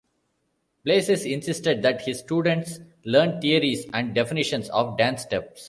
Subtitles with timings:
[0.83, 5.59] Blasis insisted that his students learn theories and definitions of dance steps.